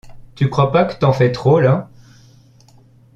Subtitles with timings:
[0.33, 1.87] Tu crois pas que t’en fais trop, là?